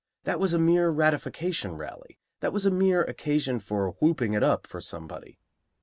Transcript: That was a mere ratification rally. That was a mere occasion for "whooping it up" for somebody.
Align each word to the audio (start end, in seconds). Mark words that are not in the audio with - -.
That 0.23 0.39
was 0.39 0.51
a 0.55 0.57
mere 0.57 0.89
ratification 0.89 1.75
rally. 1.75 2.17
That 2.39 2.51
was 2.51 2.65
a 2.65 2.71
mere 2.71 3.03
occasion 3.03 3.59
for 3.59 3.91
"whooping 4.01 4.33
it 4.33 4.41
up" 4.41 4.65
for 4.65 4.81
somebody. 4.81 5.37